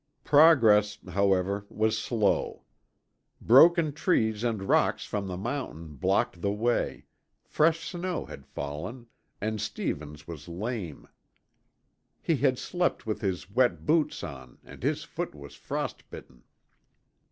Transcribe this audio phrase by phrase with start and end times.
[0.23, 2.63] Progress, however, was slow.
[3.39, 7.05] Broken trees and rocks from the mountain blocked the way,
[7.43, 9.05] fresh snow had fallen,
[9.39, 11.07] and Stevens was lame.
[12.19, 16.45] He had slept with his wet boots on and his foot was frostbitten.